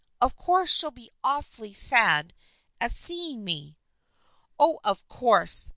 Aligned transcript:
Of 0.19 0.35
course 0.35 0.73
she'll 0.75 0.89
be 0.89 1.11
awfully 1.23 1.73
sad 1.73 2.33
at 2.79 2.91
seeing 2.91 3.43
me."" 3.43 3.77
Oh, 4.59 4.79
of 4.83 5.07
course 5.07 5.69